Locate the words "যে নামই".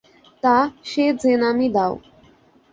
1.21-1.67